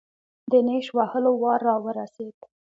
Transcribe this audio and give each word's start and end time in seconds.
د 0.51 0.53
نېش 0.67 0.85
وهلو 0.97 1.31
وار 1.43 1.59
راورسېد. 1.67 2.37